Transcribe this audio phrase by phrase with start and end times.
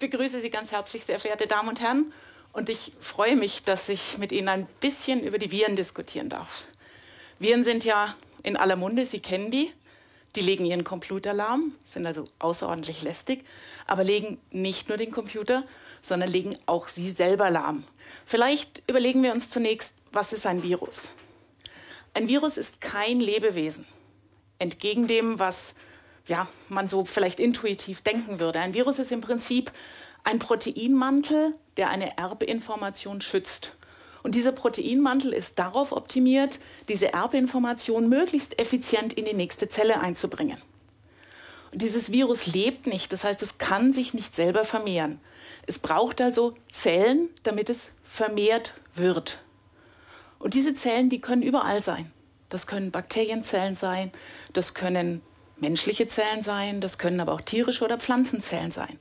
[0.00, 2.12] begrüße Sie ganz herzlich, sehr verehrte Damen und Herren.
[2.52, 6.64] Und ich freue mich, dass ich mit Ihnen ein bisschen über die Viren diskutieren darf.
[7.38, 9.72] Viren sind ja in aller Munde, Sie kennen die.
[10.36, 13.44] Die legen ihren Computer lahm, sind also außerordentlich lästig,
[13.88, 15.64] aber legen nicht nur den Computer,
[16.00, 17.82] sondern legen auch Sie selber lahm.
[18.24, 21.10] Vielleicht überlegen wir uns zunächst, was ist ein Virus?
[22.14, 23.86] Ein Virus ist kein Lebewesen.
[24.60, 25.74] Entgegen dem, was
[26.30, 28.60] ja, man so vielleicht intuitiv denken würde.
[28.60, 29.72] Ein Virus ist im Prinzip
[30.22, 33.72] ein Proteinmantel, der eine Erbinformation schützt.
[34.22, 40.58] Und dieser Proteinmantel ist darauf optimiert, diese Erbinformation möglichst effizient in die nächste Zelle einzubringen.
[41.72, 45.20] Und dieses Virus lebt nicht, das heißt, es kann sich nicht selber vermehren.
[45.66, 49.42] Es braucht also Zellen, damit es vermehrt wird.
[50.38, 52.12] Und diese Zellen, die können überall sein.
[52.50, 54.12] Das können Bakterienzellen sein,
[54.52, 55.22] das können
[55.60, 58.98] menschliche Zellen sein, das können aber auch tierische oder Pflanzenzellen sein.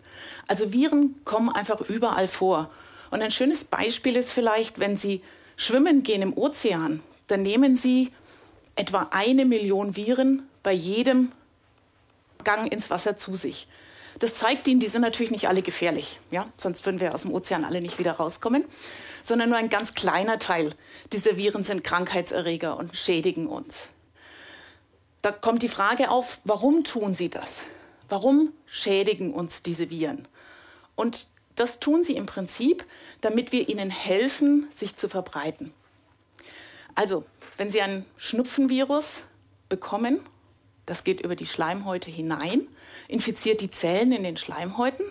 [0.48, 2.70] Also Viren kommen einfach überall vor.
[3.12, 5.22] Und ein schönes Beispiel ist vielleicht, wenn Sie
[5.56, 8.12] schwimmen gehen im Ozean, dann nehmen Sie
[8.76, 11.32] etwa eine Million Viren bei jedem
[12.44, 13.68] Gang ins Wasser zu sich.
[14.20, 16.46] Das zeigt Ihnen, die sind natürlich nicht alle gefährlich, ja?
[16.58, 18.66] sonst würden wir aus dem Ozean alle nicht wieder rauskommen,
[19.24, 20.74] sondern nur ein ganz kleiner Teil
[21.12, 23.90] dieser Viren sind Krankheitserreger und schädigen uns
[25.22, 27.64] da kommt die Frage auf, warum tun sie das?
[28.08, 30.28] Warum schädigen uns diese Viren?
[30.96, 32.86] Und das tun sie im Prinzip,
[33.22, 35.74] damit wir ihnen helfen, sich zu verbreiten.
[36.96, 37.26] Also,
[37.58, 39.24] wenn Sie ein Schnupfenvirus
[39.68, 40.20] bekommen,
[40.86, 42.68] das geht über die Schleimhäute hinein,
[43.08, 45.06] infiziert die Zellen in den Schleimhäuten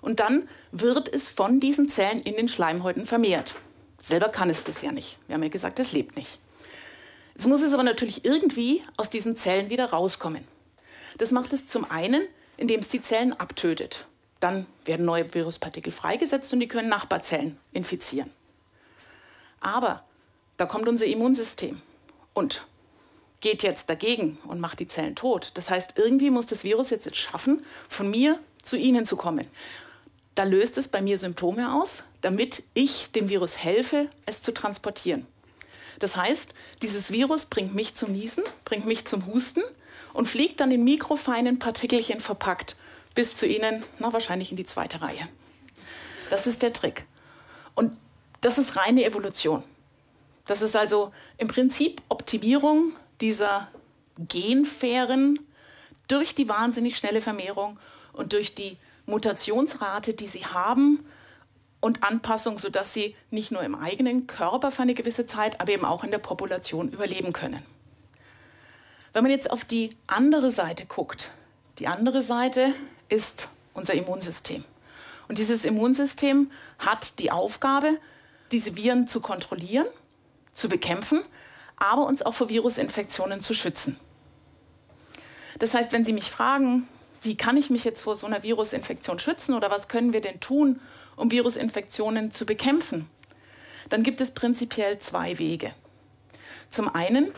[0.00, 3.54] und dann wird es von diesen Zellen in den Schleimhäuten vermehrt.
[3.98, 5.18] Selber kann es das ja nicht.
[5.26, 6.38] Wir haben ja gesagt, es lebt nicht.
[7.34, 10.46] Jetzt muss es aber natürlich irgendwie aus diesen Zellen wieder rauskommen.
[11.18, 12.26] Das macht es zum einen,
[12.56, 14.06] indem es die Zellen abtötet.
[14.40, 18.30] Dann werden neue Viruspartikel freigesetzt und die können Nachbarzellen infizieren.
[19.60, 20.04] Aber
[20.56, 21.80] da kommt unser Immunsystem
[22.34, 22.66] und
[23.40, 25.50] geht jetzt dagegen und macht die Zellen tot.
[25.54, 29.46] Das heißt, irgendwie muss das Virus jetzt, jetzt schaffen, von mir zu Ihnen zu kommen.
[30.34, 35.26] Da löst es bei mir Symptome aus, damit ich dem Virus helfe, es zu transportieren.
[35.98, 39.62] Das heißt, dieses Virus bringt mich zum Niesen, bringt mich zum Husten
[40.12, 42.76] und fliegt dann in mikrofeinen Partikelchen verpackt
[43.14, 45.28] bis zu Ihnen, na, wahrscheinlich in die zweite Reihe.
[46.30, 47.06] Das ist der Trick.
[47.74, 47.96] Und
[48.40, 49.62] das ist reine Evolution.
[50.46, 53.68] Das ist also im Prinzip Optimierung dieser
[54.18, 55.38] Genfähren
[56.08, 57.78] durch die wahnsinnig schnelle Vermehrung
[58.12, 61.04] und durch die Mutationsrate, die sie haben,
[61.84, 65.84] und Anpassung, sodass sie nicht nur im eigenen Körper für eine gewisse Zeit, aber eben
[65.84, 67.62] auch in der Population überleben können.
[69.12, 71.30] Wenn man jetzt auf die andere Seite guckt,
[71.78, 72.72] die andere Seite
[73.10, 74.64] ist unser Immunsystem.
[75.28, 77.98] Und dieses Immunsystem hat die Aufgabe,
[78.50, 79.86] diese Viren zu kontrollieren,
[80.54, 81.20] zu bekämpfen,
[81.76, 84.00] aber uns auch vor Virusinfektionen zu schützen.
[85.58, 86.88] Das heißt, wenn Sie mich fragen,
[87.24, 90.40] wie kann ich mich jetzt vor so einer Virusinfektion schützen oder was können wir denn
[90.40, 90.80] tun,
[91.16, 93.08] um Virusinfektionen zu bekämpfen,
[93.88, 95.72] dann gibt es prinzipiell zwei Wege.
[96.70, 97.32] Zum einen,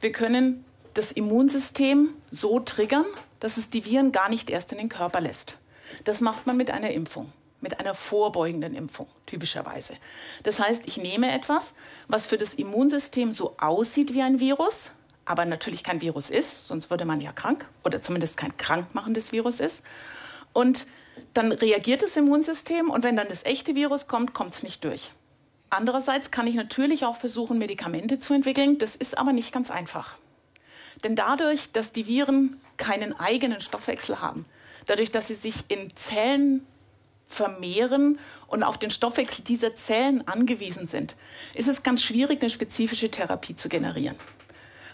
[0.00, 0.64] wir können
[0.94, 3.06] das Immunsystem so triggern,
[3.40, 5.56] dass es die Viren gar nicht erst in den Körper lässt.
[6.04, 9.94] Das macht man mit einer Impfung, mit einer vorbeugenden Impfung typischerweise.
[10.42, 11.74] Das heißt, ich nehme etwas,
[12.08, 14.92] was für das Immunsystem so aussieht wie ein Virus,
[15.24, 19.60] aber natürlich kein Virus ist, sonst würde man ja krank oder zumindest kein krankmachendes Virus
[19.60, 19.82] ist.
[20.52, 20.86] Und
[21.32, 25.12] dann reagiert das Immunsystem und wenn dann das echte Virus kommt, kommt es nicht durch.
[25.70, 28.78] Andererseits kann ich natürlich auch versuchen, Medikamente zu entwickeln.
[28.78, 30.16] Das ist aber nicht ganz einfach.
[31.02, 34.44] Denn dadurch, dass die Viren keinen eigenen Stoffwechsel haben,
[34.86, 36.64] dadurch, dass sie sich in Zellen
[37.26, 41.16] vermehren und auf den Stoffwechsel dieser Zellen angewiesen sind,
[41.54, 44.16] ist es ganz schwierig, eine spezifische Therapie zu generieren.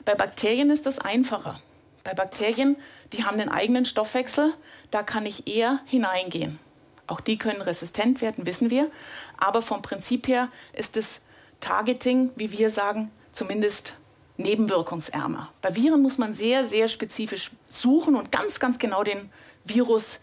[0.04, 1.60] Bei Bakterien ist das einfacher.
[2.04, 2.76] Bei Bakterien,
[3.12, 4.52] die haben den eigenen Stoffwechsel,
[4.90, 6.58] da kann ich eher hineingehen.
[7.06, 8.90] Auch die können resistent werden, wissen wir.
[9.36, 11.20] Aber vom Prinzip her ist das
[11.60, 13.94] Targeting, wie wir sagen, zumindest
[14.36, 15.52] nebenwirkungsärmer.
[15.60, 19.30] Bei Viren muss man sehr, sehr spezifisch suchen und ganz, ganz genau den
[19.64, 20.20] Virus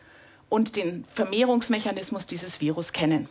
[0.50, 3.30] und den Vermehrungsmechanismus dieses Virus kennen.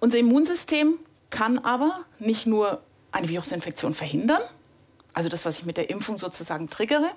[0.00, 0.98] Unser Immunsystem
[1.30, 2.82] kann aber nicht nur
[3.12, 4.42] eine Virusinfektion verhindern,
[5.14, 7.10] also das, was ich mit der Impfung sozusagen triggere,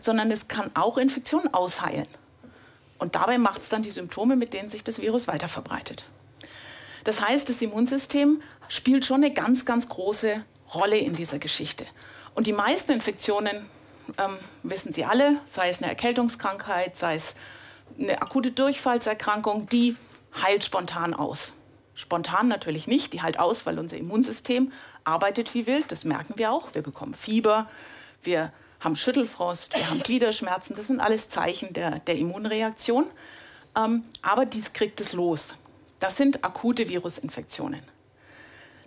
[0.00, 2.08] sondern es kann auch Infektionen ausheilen.
[2.98, 6.04] Und dabei macht es dann die Symptome, mit denen sich das Virus weiter verbreitet.
[7.04, 10.42] Das heißt, das Immunsystem spielt schon eine ganz, ganz große
[10.74, 11.86] Rolle in dieser Geschichte.
[12.34, 13.68] Und die meisten Infektionen,
[14.18, 17.34] ähm, wissen Sie alle, sei es eine Erkältungskrankheit, sei es
[17.98, 19.96] eine akute Durchfallserkrankung, die
[20.42, 21.52] heilt spontan aus.
[21.96, 24.70] Spontan natürlich nicht, die heilt aus, weil unser Immunsystem
[25.04, 26.74] arbeitet wie wild, das merken wir auch.
[26.74, 27.68] Wir bekommen Fieber,
[28.22, 33.06] wir haben Schüttelfrost, wir haben Gliederschmerzen, das sind alles Zeichen der, der Immunreaktion.
[33.74, 35.56] Ähm, aber dies kriegt es los.
[35.98, 37.80] Das sind akute Virusinfektionen.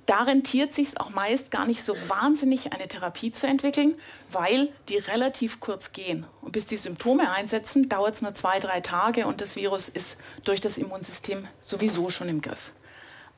[0.05, 3.95] Da rentiert sich auch meist gar nicht so wahnsinnig, eine Therapie zu entwickeln,
[4.31, 6.25] weil die relativ kurz gehen.
[6.41, 10.19] Und bis die Symptome einsetzen, dauert es nur zwei, drei Tage und das Virus ist
[10.44, 12.71] durch das Immunsystem sowieso schon im Griff.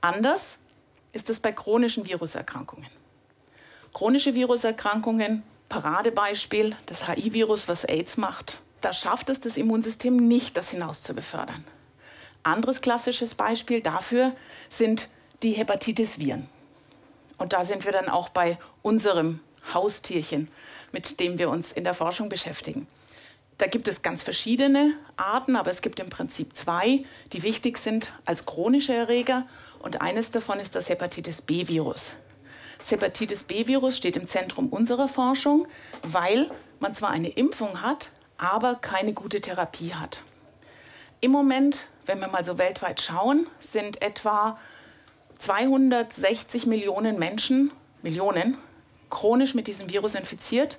[0.01, 0.57] Anders
[1.13, 2.89] ist es bei chronischen Viruserkrankungen.
[3.93, 10.71] Chronische Viruserkrankungen, Paradebeispiel, das HIV-Virus, was AIDS macht, da schafft es das Immunsystem nicht, das
[10.71, 11.63] hinaus zu befördern.
[12.43, 14.35] Anderes klassisches Beispiel dafür
[14.69, 15.07] sind
[15.43, 16.49] die Hepatitis-Viren.
[17.37, 19.39] Und da sind wir dann auch bei unserem
[19.73, 20.49] Haustierchen,
[20.91, 22.87] mit dem wir uns in der Forschung beschäftigen.
[23.59, 28.11] Da gibt es ganz verschiedene Arten, aber es gibt im Prinzip zwei, die wichtig sind
[28.25, 29.45] als chronische Erreger.
[29.81, 32.15] Und eines davon ist das Hepatitis B-Virus.
[32.77, 35.67] Das Hepatitis B-Virus steht im Zentrum unserer Forschung,
[36.03, 40.19] weil man zwar eine Impfung hat, aber keine gute Therapie hat.
[41.19, 44.59] Im Moment, wenn wir mal so weltweit schauen, sind etwa
[45.39, 47.71] 260 Millionen Menschen,
[48.03, 48.57] Millionen,
[49.09, 50.77] chronisch mit diesem Virus infiziert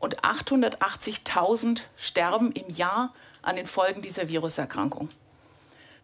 [0.00, 5.10] und 880.000 sterben im Jahr an den Folgen dieser Viruserkrankung.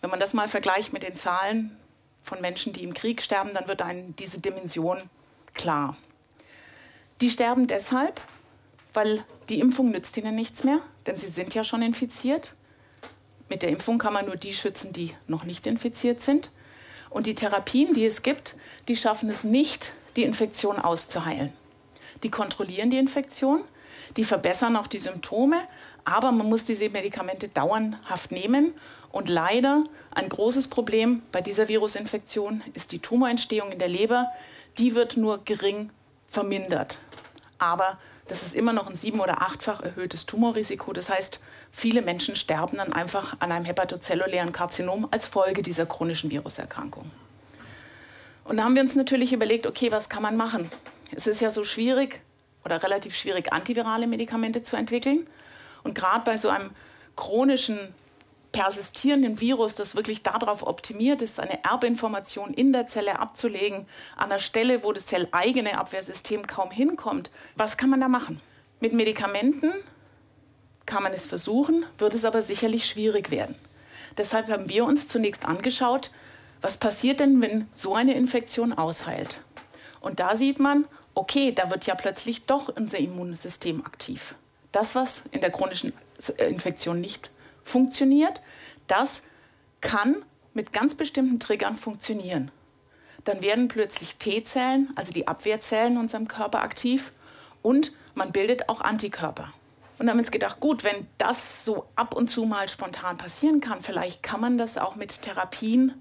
[0.00, 1.79] Wenn man das mal vergleicht mit den Zahlen
[2.25, 4.99] von Menschen, die im Krieg sterben, dann wird einem diese Dimension
[5.53, 5.97] klar.
[7.21, 8.21] Die sterben deshalb,
[8.93, 12.55] weil die Impfung nützt ihnen nichts mehr, denn sie sind ja schon infiziert.
[13.49, 16.50] Mit der Impfung kann man nur die schützen, die noch nicht infiziert sind.
[17.11, 18.56] Und die Therapien, die es gibt,
[18.88, 21.53] die schaffen es nicht, die Infektion auszuheilen.
[22.23, 23.62] Die kontrollieren die Infektion,
[24.17, 25.56] die verbessern auch die Symptome,
[26.05, 28.75] aber man muss diese Medikamente dauerhaft nehmen.
[29.11, 34.29] Und leider ein großes Problem bei dieser Virusinfektion ist die Tumorentstehung in der Leber.
[34.76, 35.91] Die wird nur gering
[36.26, 36.99] vermindert.
[37.58, 40.93] Aber das ist immer noch ein sieben- oder achtfach erhöhtes Tumorrisiko.
[40.93, 41.40] Das heißt,
[41.70, 47.11] viele Menschen sterben dann einfach an einem hepatozellulären Karzinom als Folge dieser chronischen Viruserkrankung.
[48.44, 50.70] Und da haben wir uns natürlich überlegt, okay, was kann man machen?
[51.14, 52.20] Es ist ja so schwierig,
[52.64, 55.26] oder relativ schwierig, antivirale Medikamente zu entwickeln.
[55.82, 56.70] Und gerade bei so einem
[57.16, 57.78] chronischen,
[58.52, 64.38] persistierenden Virus, das wirklich darauf optimiert ist, eine Erbinformation in der Zelle abzulegen, an der
[64.38, 68.40] Stelle, wo das zelleigene Abwehrsystem kaum hinkommt, was kann man da machen?
[68.81, 69.72] Mit Medikamenten
[70.87, 73.56] kann man es versuchen, wird es aber sicherlich schwierig werden.
[74.16, 76.11] Deshalb haben wir uns zunächst angeschaut,
[76.61, 79.40] was passiert denn, wenn so eine Infektion ausheilt.
[80.00, 84.34] Und da sieht man, okay, da wird ja plötzlich doch unser Immunsystem aktiv.
[84.72, 85.93] Das, was in der chronischen
[86.38, 87.31] Infektion nicht
[87.62, 88.40] funktioniert,
[88.87, 89.22] das
[89.81, 90.16] kann
[90.52, 92.50] mit ganz bestimmten Triggern funktionieren.
[93.25, 97.12] Dann werden plötzlich T-Zellen, also die Abwehrzellen in unserem Körper aktiv
[97.62, 99.52] und man bildet auch Antikörper.
[99.99, 103.81] Und haben uns gedacht, gut, wenn das so ab und zu mal spontan passieren kann,
[103.81, 105.94] vielleicht kann man das auch mit Therapien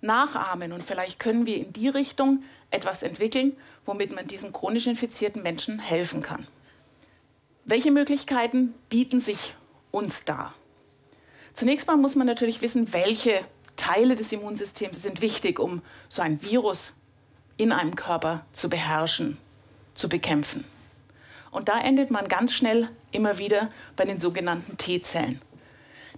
[0.00, 5.42] nachahmen und vielleicht können wir in die Richtung etwas entwickeln, womit man diesen chronisch infizierten
[5.42, 6.46] Menschen helfen kann.
[7.64, 9.54] Welche Möglichkeiten bieten sich
[9.90, 10.52] uns da?
[11.52, 13.44] Zunächst mal muss man natürlich wissen, welche
[13.76, 16.94] Teile des Immunsystems sind wichtig, um so ein Virus
[17.56, 19.36] in einem Körper zu beherrschen,
[19.94, 20.64] zu bekämpfen.
[21.50, 25.40] Und da endet man ganz schnell immer wieder bei den sogenannten T-Zellen.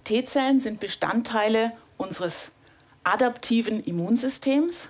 [0.03, 2.51] T-Zellen sind Bestandteile unseres
[3.03, 4.89] adaptiven Immunsystems,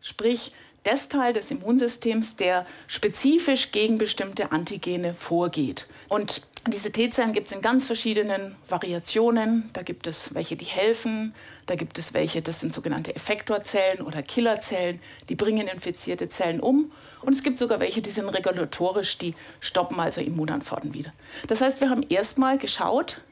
[0.00, 0.52] sprich
[0.84, 5.86] des Teil des Immunsystems, der spezifisch gegen bestimmte Antigene vorgeht.
[6.08, 9.68] Und diese T-Zellen gibt es in ganz verschiedenen Variationen.
[9.72, 11.34] Da gibt es welche, die helfen.
[11.66, 15.00] Da gibt es welche, das sind sogenannte Effektorzellen oder Killerzellen.
[15.28, 16.92] Die bringen infizierte Zellen um.
[17.22, 21.12] Und es gibt sogar welche, die sind regulatorisch, die stoppen also Immunantworten wieder.
[21.48, 23.22] Das heißt, wir haben erstmal geschaut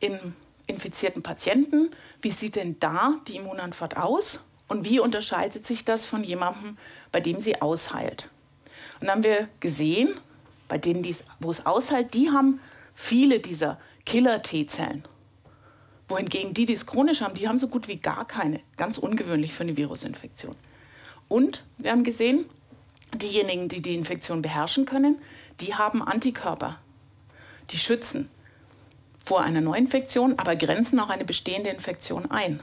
[0.00, 0.34] in
[0.70, 1.90] infizierten Patienten,
[2.22, 6.78] wie sieht denn da die Immunantwort aus und wie unterscheidet sich das von jemandem,
[7.12, 8.28] bei dem sie ausheilt?
[9.00, 10.08] Und dann haben wir gesehen,
[10.68, 11.04] bei denen,
[11.40, 12.60] wo es ausheilt, die haben
[12.94, 15.06] viele dieser Killer-T-Zellen.
[16.08, 18.60] Wohingegen die, die es chronisch haben, die haben so gut wie gar keine.
[18.76, 20.56] Ganz ungewöhnlich für eine Virusinfektion.
[21.28, 22.46] Und wir haben gesehen,
[23.14, 25.20] diejenigen, die die Infektion beherrschen können,
[25.60, 26.80] die haben Antikörper.
[27.70, 28.28] Die schützen
[29.30, 32.60] vor einer Neuinfektion, aber grenzen auch eine bestehende Infektion ein.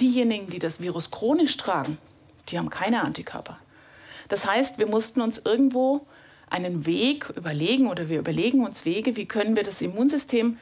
[0.00, 1.98] Diejenigen, die das Virus chronisch tragen,
[2.48, 3.60] die haben keine Antikörper.
[4.28, 6.04] Das heißt, wir mussten uns irgendwo
[6.48, 10.58] einen Weg überlegen oder wir überlegen uns Wege, wie können wir das Immunsystem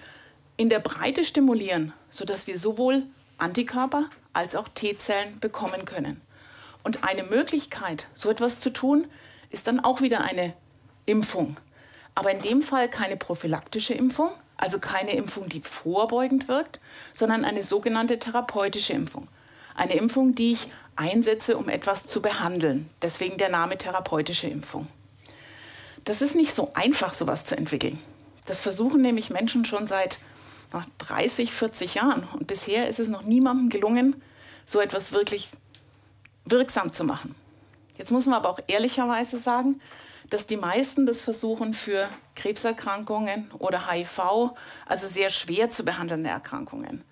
[0.58, 3.04] in der Breite stimulieren, sodass wir sowohl
[3.38, 6.20] Antikörper als auch T-Zellen bekommen können.
[6.84, 9.06] Und eine Möglichkeit, so etwas zu tun,
[9.48, 10.52] ist dann auch wieder eine
[11.06, 11.56] Impfung.
[12.14, 14.28] Aber in dem Fall keine prophylaktische Impfung,
[14.58, 16.80] also keine Impfung, die vorbeugend wirkt,
[17.14, 19.28] sondern eine sogenannte therapeutische Impfung.
[19.74, 22.90] Eine Impfung, die ich einsetze, um etwas zu behandeln.
[23.00, 24.88] Deswegen der Name therapeutische Impfung.
[26.04, 27.98] Das ist nicht so einfach, sowas zu entwickeln.
[28.44, 30.18] Das versuchen nämlich Menschen schon seit
[30.98, 32.26] 30, 40 Jahren.
[32.32, 34.20] Und bisher ist es noch niemandem gelungen,
[34.66, 35.50] so etwas wirklich
[36.44, 37.34] wirksam zu machen.
[37.96, 39.80] Jetzt muss man aber auch ehrlicherweise sagen,
[40.30, 44.52] dass die meisten das versuchen für Krebserkrankungen oder HIV,
[44.86, 47.02] also sehr schwer zu behandelnde Erkrankungen.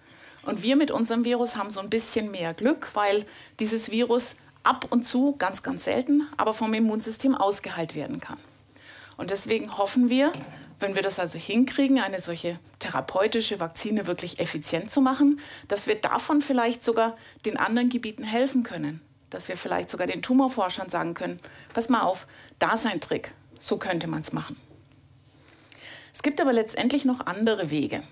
[0.42, 3.26] Und wir mit unserem Virus haben so ein bisschen mehr Glück, weil
[3.58, 8.38] dieses Virus ab und zu, ganz, ganz selten, aber vom Immunsystem ausgeheilt werden kann.
[9.16, 10.32] Und deswegen hoffen wir,
[10.78, 15.94] wenn wir das also hinkriegen, eine solche therapeutische Vakzine wirklich effizient zu machen, dass wir
[15.94, 19.00] davon vielleicht sogar den anderen Gebieten helfen können.
[19.36, 21.40] Dass wir vielleicht sogar den Tumorforschern sagen können,
[21.74, 22.26] pass mal auf,
[22.58, 24.58] da ist ein Trick, so könnte man es machen.
[26.14, 28.02] Es gibt aber letztendlich noch andere Wege,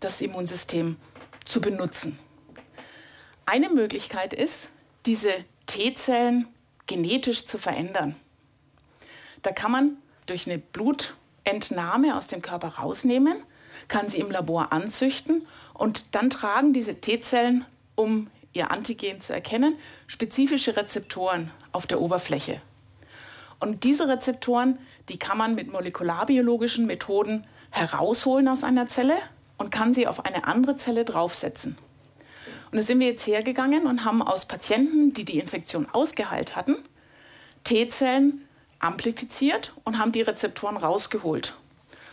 [0.00, 0.98] das Immunsystem
[1.46, 2.18] zu benutzen.
[3.46, 4.68] Eine Möglichkeit ist,
[5.06, 5.30] diese
[5.64, 6.46] T-Zellen
[6.86, 8.14] genetisch zu verändern.
[9.42, 11.14] Da kann man durch eine Blut-
[11.44, 13.42] Entnahme aus dem Körper rausnehmen,
[13.88, 17.64] kann sie im Labor anzüchten und dann tragen diese T-Zellen,
[17.94, 19.76] um ihr Antigen zu erkennen,
[20.06, 22.60] spezifische Rezeptoren auf der Oberfläche.
[23.60, 24.78] Und diese Rezeptoren,
[25.08, 29.16] die kann man mit molekularbiologischen Methoden herausholen aus einer Zelle
[29.58, 31.76] und kann sie auf eine andere Zelle draufsetzen.
[32.70, 36.76] Und da sind wir jetzt hergegangen und haben aus Patienten, die die Infektion ausgeheilt hatten,
[37.64, 41.54] T-Zellen amplifiziert und haben die Rezeptoren rausgeholt.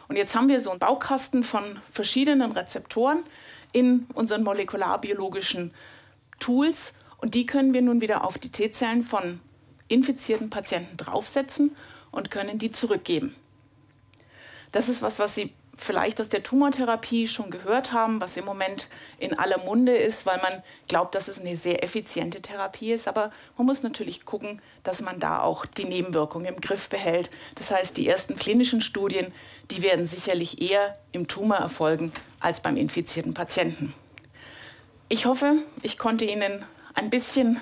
[0.07, 3.23] Und jetzt haben wir so einen Baukasten von verschiedenen Rezeptoren
[3.71, 5.73] in unseren molekularbiologischen
[6.39, 9.41] Tools und die können wir nun wieder auf die T-Zellen von
[9.87, 11.75] infizierten Patienten draufsetzen
[12.11, 13.35] und können die zurückgeben.
[14.71, 18.87] Das ist was, was Sie vielleicht aus der Tumortherapie schon gehört haben, was im Moment
[19.19, 23.07] in aller Munde ist, weil man glaubt, dass es eine sehr effiziente Therapie ist.
[23.07, 27.29] Aber man muss natürlich gucken, dass man da auch die Nebenwirkungen im Griff behält.
[27.55, 29.31] Das heißt, die ersten klinischen Studien,
[29.69, 33.93] die werden sicherlich eher im Tumor erfolgen als beim infizierten Patienten.
[35.09, 37.61] Ich hoffe, ich konnte Ihnen ein bisschen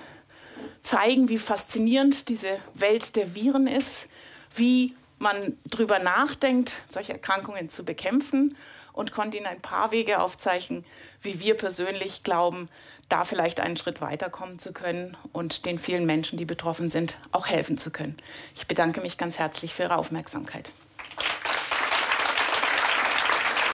[0.82, 4.10] zeigen, wie faszinierend diese Welt der Viren ist,
[4.56, 8.58] wie man darüber nachdenkt, solche Erkrankungen zu bekämpfen
[8.94, 10.86] und konnte Ihnen ein paar Wege aufzeichnen,
[11.22, 12.68] wie wir persönlich glauben,
[13.10, 17.46] da vielleicht einen Schritt weiterkommen zu können und den vielen Menschen, die betroffen sind, auch
[17.46, 18.18] helfen zu können.
[18.56, 20.72] Ich bedanke mich ganz herzlich für Ihre Aufmerksamkeit.